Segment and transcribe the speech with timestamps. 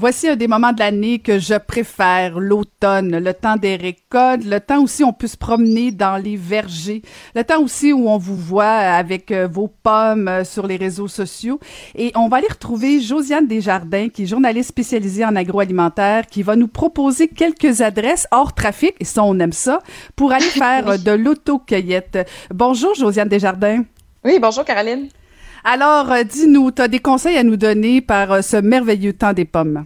[0.00, 4.58] Voici un des moments de l'année que je préfère, l'automne, le temps des récoltes, le
[4.58, 7.02] temps aussi où on peut se promener dans les vergers,
[7.34, 11.06] le temps aussi où on vous voit avec euh, vos pommes euh, sur les réseaux
[11.06, 11.60] sociaux.
[11.94, 16.56] Et on va aller retrouver Josiane Desjardins, qui est journaliste spécialisée en agroalimentaire, qui va
[16.56, 19.80] nous proposer quelques adresses hors trafic, et ça, on aime ça,
[20.16, 22.26] pour aller faire de l'autocueillette.
[22.48, 23.84] Bonjour, Josiane Desjardins.
[24.24, 25.10] Oui, bonjour, Caroline.
[25.64, 29.84] Alors, dis-nous, tu as des conseils à nous donner par ce merveilleux temps des pommes?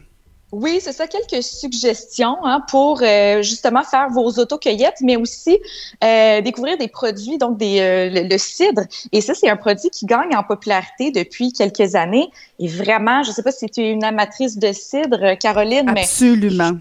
[0.57, 5.59] Oui, c'est ça, quelques suggestions hein, pour euh, justement faire vos autocueillettes, mais aussi
[6.05, 8.83] euh, découvrir des produits, donc des, euh, le, cidre.
[9.11, 12.31] Et ça, c'est un produit qui gagne en popularité depuis quelques années.
[12.61, 16.03] Et vraiment, je ne sais pas si tu es une amatrice de cidre, Caroline, mais...
[16.03, 16.79] Absolument.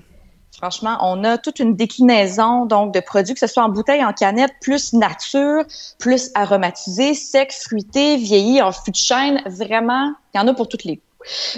[0.57, 4.13] Franchement, on a toute une déclinaison donc de produits, que ce soit en bouteille, en
[4.13, 5.63] canette, plus nature,
[5.97, 9.41] plus aromatisé, sec, fruité, vieilli, en fût de.
[9.47, 11.01] Vraiment, il y en a pour toutes les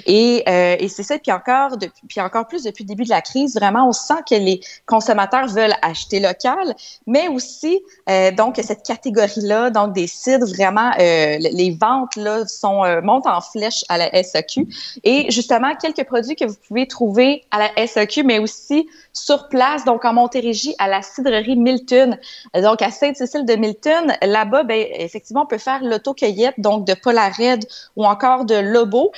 [0.06, 1.18] et, euh, et c'est ça.
[1.18, 1.72] Puis encore,
[2.08, 5.48] puis encore plus depuis le début de la crise, vraiment, on sent que les consommateurs
[5.48, 6.76] veulent acheter local,
[7.08, 12.84] mais aussi euh, donc cette catégorie-là, donc des cidres, vraiment, euh, les ventes là sont
[13.04, 14.68] montent en flèche à la SAQ.
[15.04, 19.86] Et justement, quelques produits que vous pouvez trouver à la SAQ, mais aussi sur place,
[19.86, 22.18] donc en Montérégie, à la cidrerie Milton.
[22.54, 27.66] Donc à Sainte-Cécile de Milton, là-bas, ben effectivement, on peut faire l'autocueillette, donc de Polared
[27.96, 29.12] ou encore de Lobo.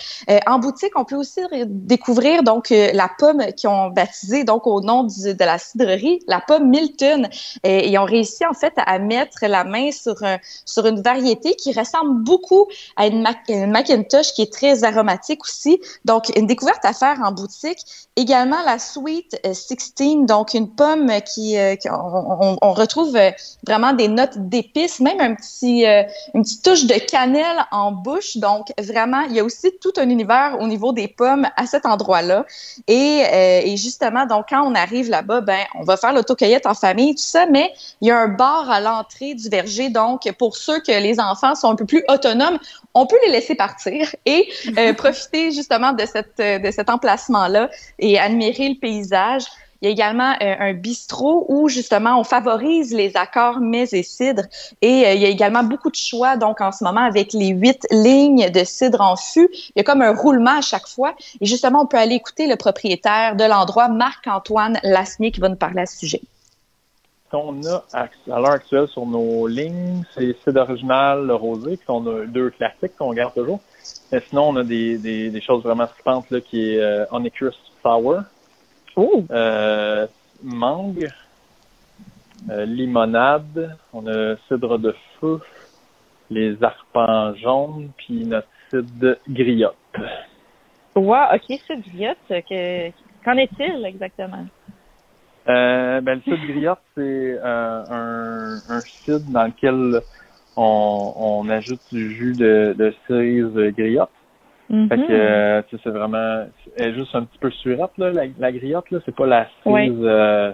[0.46, 4.82] En boutique, on peut aussi découvrir donc euh, la pomme qu'ils ont baptisée donc au
[4.82, 7.30] nom de la cidrerie, la pomme Milton.
[7.64, 10.16] Et ils ont réussi en fait à mettre la main sur
[10.66, 13.26] sur une variété qui ressemble beaucoup à une,
[13.68, 15.80] Macintosh qui est très aromatique aussi.
[16.06, 17.80] Donc une découverte à faire en boutique.
[18.16, 21.56] Également la Sweet 16, euh, donc une pomme qui,
[21.90, 23.18] on, retrouve
[23.66, 25.86] vraiment des notes d'épices, même un petit
[26.34, 28.38] une petite touche de cannelle en bouche.
[28.38, 30.27] Donc vraiment, il y a aussi tout un univers
[30.60, 32.46] au niveau des pommes à cet endroit-là.
[32.88, 36.74] Et, euh, et, justement, donc quand on arrive là-bas, ben on va faire l'autocueillette en
[36.74, 39.90] famille, tout ça, mais il y a un bar à l'entrée du verger.
[39.90, 42.60] Donc pour ceux que les enfants sont un peu plus autonomes,
[42.94, 44.48] on peut les laisser partir et
[44.78, 47.70] euh, profiter justement de cette de cet emplacement-là
[48.00, 49.44] et admirer le paysage.
[49.82, 54.04] Il y a également euh, un bistrot où justement on favorise les accords mets et
[54.04, 54.44] cidre.
[54.82, 57.50] Et euh, il y a également beaucoup de choix donc en ce moment avec les
[57.50, 59.50] huit lignes de cidre en fût.
[59.52, 61.16] Il y a comme un roulement à chaque fois.
[61.42, 65.56] Et justement, on peut aller écouter le propriétaire de l'endroit, Marc-Antoine Lasnier, qui va nous
[65.56, 66.22] parler à ce sujet.
[67.34, 72.08] On a à l'heure actuelle sur nos lignes, c'est cidre original, le rosé, puis on
[72.08, 73.60] a deux classiques qu'on garde toujours.
[74.12, 77.06] Mais sinon, on a des, des, choses vraiment skippantes là, qui est euh,
[77.84, 78.22] Sour,
[78.98, 80.08] euh,
[80.44, 81.12] mangue,
[82.50, 85.40] euh, limonade, on a cidre de feu,
[86.30, 89.76] les arpents jaunes, puis notre cidre griotte.
[90.96, 92.90] Wow, ok, cidre griotte, que,
[93.24, 94.46] qu'en est-il exactement?
[95.48, 100.02] Euh, ben, le cidre griotte, c'est euh, un, un cidre dans lequel
[100.56, 104.10] on, on ajoute du jus de, de cerise griotte.
[104.68, 106.46] Fait que, euh, c'est vraiment,
[106.78, 109.00] elle est juste un petit peu surette, là, la, la griotte, là.
[109.06, 110.52] C'est pas la frise, euh,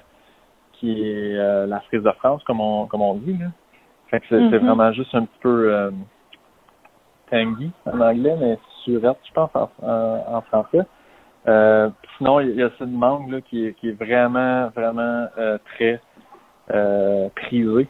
[0.74, 3.47] qui est, euh, la frise de France, comme on, comme on dit, là.
[4.12, 4.59] Fait que c'est mm-hmm.
[4.59, 5.91] vraiment juste un petit peu, euh,
[7.31, 10.85] tangy en anglais, mais surette, je pense, en, en, français.
[11.47, 15.28] Euh, sinon, il y a cette mangue, là, qui est, qui est vraiment, vraiment,
[15.75, 16.00] très,
[17.35, 17.88] prisée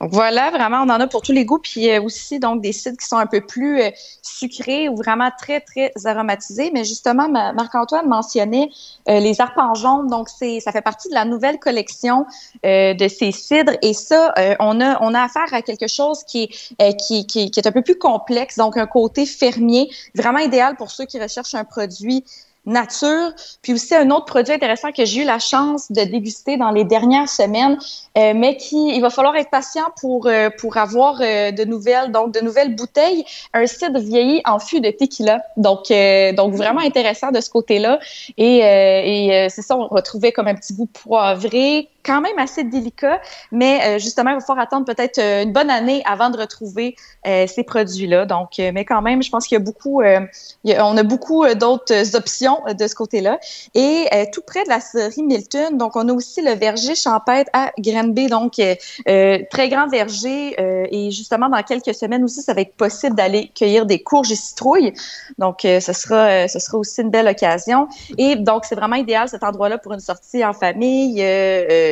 [0.00, 1.58] donc voilà, vraiment, on en a pour tous les goûts.
[1.58, 3.90] Puis euh, aussi, donc, des cidres qui sont un peu plus euh,
[4.22, 6.70] sucrés ou vraiment très, très aromatisés.
[6.72, 8.70] Mais justement, Marc-Antoine mentionnait
[9.08, 10.06] euh, les arpents jaunes.
[10.06, 12.24] Donc, c'est, ça fait partie de la nouvelle collection
[12.64, 13.74] de ces cidres.
[13.82, 18.56] Et ça, on, a, a affaire à quelque chose qui est un peu plus complexe.
[18.56, 22.24] Donc, un côté fermier, vraiment idéal pour ceux qui recherchent un produit
[22.66, 23.32] nature.
[23.62, 26.84] Puis aussi un autre produit intéressant que j'ai eu la chance de déguster dans les
[26.84, 27.78] dernières semaines,
[28.18, 32.12] euh, mais qui il va falloir être patient pour euh, pour avoir euh, de nouvelles
[32.12, 35.42] donc de nouvelles bouteilles, un cidre vieilli en fût de tequila.
[35.56, 35.92] Donc
[36.36, 37.98] donc vraiment intéressant de ce côté-là
[38.36, 43.20] et et c'est ça on retrouvait comme un petit goût poivré, quand même assez délicat,
[43.52, 48.26] mais justement, il va falloir attendre peut-être une bonne année avant de retrouver ces produits-là.
[48.26, 52.60] Donc, mais quand même, je pense qu'il y a beaucoup, on a beaucoup d'autres options
[52.66, 53.38] euh, de ce côté-là.
[53.74, 57.50] Et euh, tout près de la série Milton, donc on a aussi le verger champêtre
[57.52, 60.54] à Granby, donc euh, très grand verger.
[60.58, 64.36] et justement, dans quelques semaines aussi, ça va être possible d'aller cueillir des courges et
[64.36, 64.92] citrouilles.
[65.38, 67.88] Donc, ce sera, ce sera aussi une belle occasion.
[68.18, 71.20] Et donc, c'est vraiment idéal cet endroit-là pour une sortie en famille.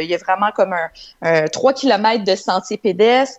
[0.03, 0.75] Il y a vraiment comme
[1.23, 3.39] un, 3 km de sentiers pédestres,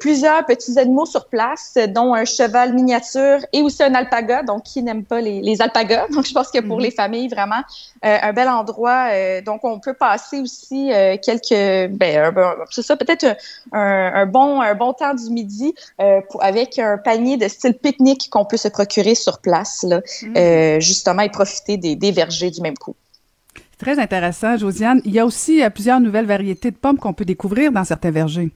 [0.00, 4.42] plusieurs petits animaux sur place, dont un cheval miniature et aussi un alpaga.
[4.42, 6.06] Donc, qui n'aime pas les, les alpagas?
[6.12, 6.84] Donc, je pense que pour mhm.
[6.84, 7.62] les familles, vraiment,
[8.02, 9.08] un bel endroit.
[9.42, 10.90] donc, on peut passer aussi
[11.22, 12.32] quelques, ben,
[12.70, 13.36] c'est ça, peut-être
[13.72, 15.74] un, bon, un bon temps du midi
[16.40, 20.80] avec un panier de style pique-nique qu'on peut se procurer sur place, là, mm.
[20.80, 22.94] justement, et profiter des, des vergers du même coup.
[23.78, 25.00] Très intéressant, Josiane.
[25.04, 28.10] Il y a aussi euh, plusieurs nouvelles variétés de pommes qu'on peut découvrir dans certains
[28.10, 28.50] vergers.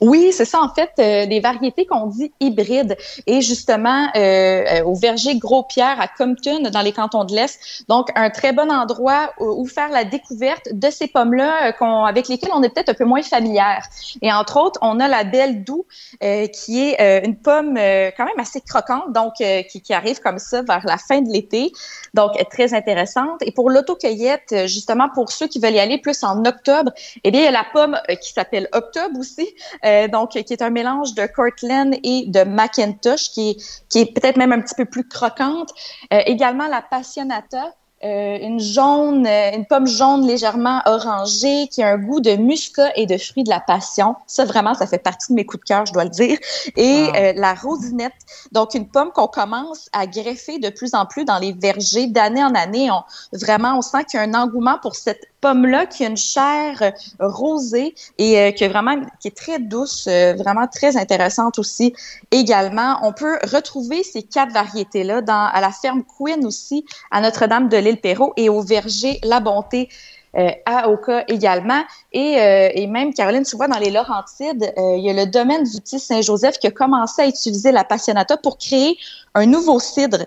[0.00, 2.96] Oui, c'est ça en fait, euh, des variétés qu'on dit hybrides.
[3.26, 8.08] Et justement, euh, euh, au verger Gros-Pierre à Compton, dans les cantons de l'Est, donc
[8.14, 12.62] un très bon endroit où, faire la découverte de ces pommes-là qu'on, avec lesquelles on
[12.62, 13.86] est peut-être un peu moins familière.
[14.22, 15.86] Et entre autres, on a la Belle Doux,
[16.20, 20.84] qui est une pomme quand même assez croquante, donc qui, qui, arrive comme ça vers
[20.84, 21.72] la fin de l'été,
[22.12, 23.42] donc très intéressante.
[23.42, 26.92] Et pour l'autocueillette, justement, pour ceux qui veulent y aller plus en octobre,
[27.24, 29.53] eh bien, il y a la pomme qui s'appelle Octobre aussi,
[29.84, 34.06] euh, donc qui est un mélange de Cortland et de Macintosh, qui est, qui est
[34.06, 35.70] peut-être même un petit peu plus croquante.
[36.12, 37.72] Euh, également la Passionata,
[38.04, 43.06] euh, une jaune, une pomme jaune légèrement orangée qui a un goût de muscat et
[43.06, 44.14] de fruits de la passion.
[44.26, 46.36] Ça, vraiment, ça fait partie de mes coups de cœur, je dois le dire.
[46.76, 48.12] Et euh, la rosinette,
[48.52, 52.44] donc une pomme qu'on commence à greffer de plus en plus dans les vergers d'année
[52.44, 52.90] en année.
[52.90, 53.02] On,
[53.32, 56.92] vraiment, on sent qu'il y a un engouement pour cette pomme-là qui a une chair
[57.20, 58.96] rosée et qui est vraiment
[59.36, 61.92] très douce, vraiment très intéressante aussi.
[62.30, 67.76] Également, on peut retrouver ces quatre variétés-là à la ferme Queen aussi à Notre-Dame de
[67.76, 69.90] l'Île Perrault et au verger La Bonté.
[70.36, 71.82] Euh, à Oka également.
[72.12, 75.30] Et, euh, et, même, Caroline, tu vois, dans les Laurentides, euh, il y a le
[75.30, 78.98] domaine du petit Saint-Joseph qui a commencé à utiliser la passionata pour créer
[79.34, 80.24] un nouveau cidre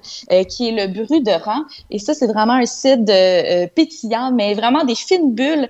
[0.50, 1.64] qui est le Bru de Rang.
[1.92, 3.14] Et ça, c'est vraiment un cidre
[3.76, 5.70] pétillant, mais vraiment des fines bulles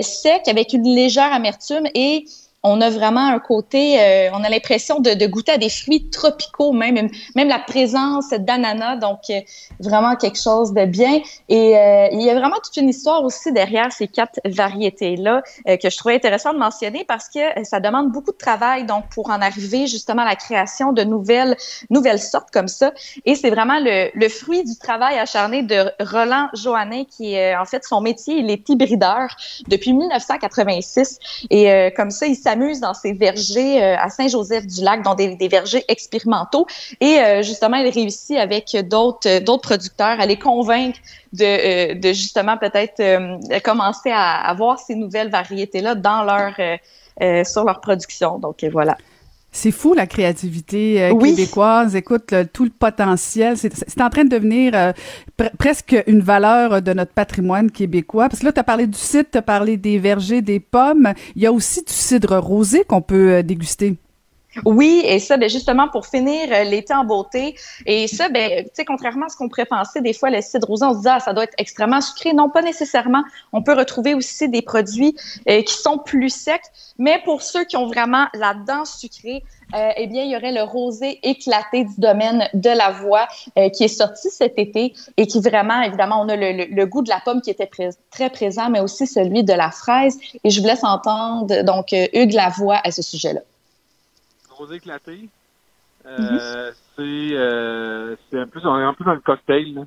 [0.00, 2.26] secs avec une légère amertume et
[2.66, 6.72] on a vraiment un côté, euh, on a l'impression de, goûter à des fruits tropicaux,
[6.72, 9.40] même, même la présence d'ananas, donc euh,
[9.80, 11.20] vraiment quelque chose de bien.
[11.48, 15.90] Et euh, il y a vraiment toute une histoire aussi derrière ces quatre variétés-là que
[15.90, 19.40] je trouvais intéressant de mentionner parce que ça demande beaucoup de travail, donc pour en
[19.40, 21.56] arriver justement à la création de nouvelles,
[21.90, 22.92] nouvelles sortes comme ça.
[23.24, 27.84] Et c'est vraiment le, fruit du travail acharné de Roland Johannin qui est en fait
[27.84, 29.28] son métier, il est hybrideur
[29.68, 31.18] depuis 1986
[31.50, 36.66] et comme ça il s'amuse dans ces vergers euh, à Saint-Joseph-du-Lac, dans des, vergers expérimentaux.
[37.00, 40.98] Et euh, justement, il réussit avec d'autres euh, d'autres producteurs à les convaincre
[41.32, 43.00] de, de justement peut-être
[43.62, 46.54] commencer à avoir ces nouvelles variétés-là dans leur
[47.46, 48.38] sur leur production.
[48.38, 48.96] Donc voilà.
[49.58, 51.96] C'est fou la créativité québécoise.
[51.96, 54.92] Écoute, tout le potentiel, c'est en train de devenir
[55.58, 58.28] presque une valeur de notre patrimoine québécois.
[58.28, 61.14] Parce que là, tu as parlé du cidre, tu as parlé des vergers, des pommes.
[61.36, 63.96] Il y a aussi du cidre rosé qu'on peut déguster.
[64.64, 67.56] Oui, et ça, ben justement, pour finir euh, l'été en beauté.
[67.84, 70.66] Et ça, ben, tu sais, contrairement à ce qu'on pourrait penser, des fois, le cidre
[70.66, 72.32] rosé, on se dit, ah, ça doit être extrêmement sucré.
[72.32, 73.22] Non, pas nécessairement.
[73.52, 75.14] On peut retrouver aussi des produits
[75.48, 76.62] euh, qui sont plus secs.
[76.98, 79.44] Mais pour ceux qui ont vraiment la dent sucrée,
[79.74, 83.26] euh, eh bien, il y aurait le rosé éclaté du domaine de la voix
[83.72, 87.20] qui est sorti cet été et qui vraiment, évidemment, on a le, goût de la
[87.24, 87.68] pomme qui était
[88.10, 90.18] très présent, mais aussi celui de la fraise.
[90.44, 93.40] Et je vous laisse entendre donc Hugues Lavoie à ce sujet-là
[94.56, 95.28] rosé éclaté.
[96.06, 97.00] Euh, mhm.
[97.00, 99.82] euh, c'est un peu on est un peu dans le cocktail là.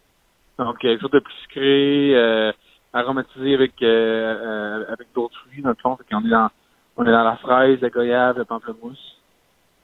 [0.58, 2.52] donc quelque chose de plus sucré euh,
[2.92, 6.50] aromatisé avec avec d'autres fruits dans le fond on est dans
[6.98, 9.18] on est dans la fraise la goyave le pamplemousse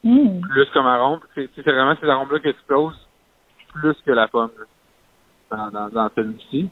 [0.03, 0.41] mm.
[0.41, 3.07] plus comme arôme c'est vraiment ces arômes là qui explosent
[3.73, 4.51] plus que la pomme
[5.49, 6.69] dans dans, dans celui-ci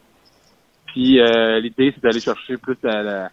[0.88, 1.22] puis
[1.62, 3.30] l'idée c'est d'aller chercher plus la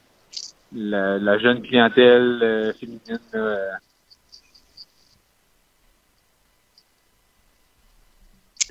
[0.72, 3.18] la, la, jeune clientèle féminine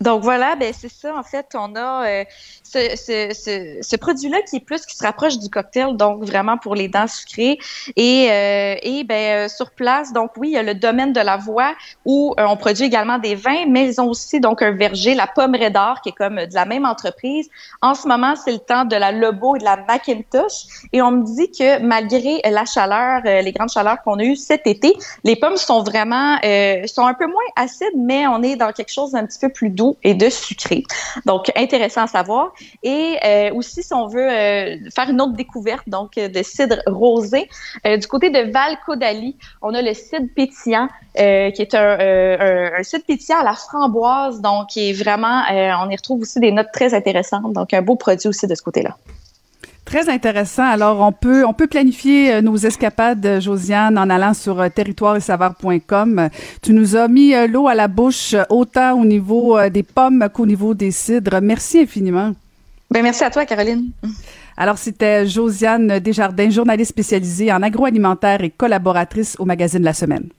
[0.01, 1.47] Donc voilà, ben c'est ça en fait.
[1.55, 2.23] On a euh,
[2.63, 7.07] ce, produit-là qui est plus qui se rapproche du cocktail, donc vraiment pour les dents
[7.07, 7.59] sucrées.
[7.97, 11.19] Et, euh, et ben euh, sur place, donc oui, il y a le domaine de
[11.19, 11.73] la voix
[12.05, 15.57] où on produit également des vins, mais ils ont aussi donc un verger, la pomme
[15.73, 17.49] d'or, qui est comme de la même entreprise.
[17.81, 20.87] En ce moment, c'est le temps de la Lobo et de la Macintosh.
[20.93, 24.65] Et on me dit que malgré la chaleur, les grandes chaleurs qu'on a eues cet
[24.65, 26.37] été, les pommes sont vraiment
[26.85, 29.69] sont un peu moins acides, mais on est dans quelque chose d'un petit peu plus
[29.69, 30.83] doux et de sucré.
[31.25, 32.53] Donc, intéressant à savoir.
[32.83, 36.77] Et euh, aussi, si on veut euh, faire une autre découverte, donc euh, de cidre
[36.87, 37.49] rosé,
[37.85, 38.77] du côté de val
[39.61, 44.67] on a le cidre pétillant, qui est un, un, cidre pétillant à la framboise, donc
[44.69, 47.53] qui est vraiment, on y retrouve aussi des notes très intéressantes.
[47.53, 48.95] Donc, un beau produit aussi de ce côté-là.
[49.89, 50.69] Très intéressant.
[50.69, 56.29] Alors, on peut, on peut planifier euh, nos escapades, Josiane, en allant sur euh, territoireetsaveur.com.
[56.61, 60.45] Tu nous as mis euh, l'eau à la bouche, autant au niveau des pommes qu'au
[60.45, 61.41] niveau des cidres.
[61.41, 62.35] Merci infiniment.
[62.91, 63.89] Ben, merci à toi, Caroline.
[64.57, 70.29] Alors, c'était Josiane Desjardins, journaliste spécialisée en agroalimentaire et collaboratrice au magazine La Semaine.